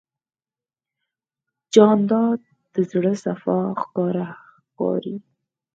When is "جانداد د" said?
1.73-2.75